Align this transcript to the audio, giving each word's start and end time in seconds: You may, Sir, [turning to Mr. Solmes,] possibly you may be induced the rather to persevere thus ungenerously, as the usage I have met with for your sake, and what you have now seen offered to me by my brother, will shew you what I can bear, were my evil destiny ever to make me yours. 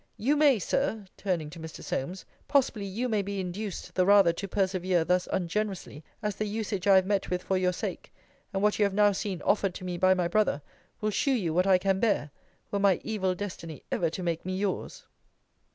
You 0.17 0.35
may, 0.35 0.57
Sir, 0.57 1.05
[turning 1.15 1.51
to 1.51 1.59
Mr. 1.59 1.83
Solmes,] 1.83 2.25
possibly 2.47 2.85
you 2.87 3.07
may 3.07 3.21
be 3.21 3.39
induced 3.39 3.93
the 3.93 4.03
rather 4.03 4.33
to 4.33 4.47
persevere 4.47 5.05
thus 5.05 5.27
ungenerously, 5.31 6.03
as 6.23 6.35
the 6.37 6.47
usage 6.47 6.87
I 6.87 6.95
have 6.95 7.05
met 7.05 7.29
with 7.29 7.43
for 7.43 7.55
your 7.55 7.71
sake, 7.71 8.11
and 8.51 8.63
what 8.63 8.79
you 8.79 8.85
have 8.85 8.95
now 8.95 9.11
seen 9.11 9.43
offered 9.43 9.75
to 9.75 9.85
me 9.85 9.99
by 9.99 10.15
my 10.15 10.27
brother, 10.27 10.63
will 11.01 11.11
shew 11.11 11.33
you 11.33 11.53
what 11.53 11.67
I 11.67 11.77
can 11.77 11.99
bear, 11.99 12.31
were 12.71 12.79
my 12.79 12.99
evil 13.03 13.35
destiny 13.35 13.83
ever 13.91 14.09
to 14.09 14.23
make 14.23 14.43
me 14.43 14.57
yours. 14.57 15.03